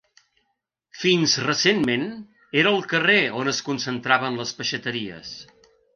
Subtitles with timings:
[1.01, 2.07] Fins recentment,
[2.63, 5.37] era el carrer on es concentraven les peixateries.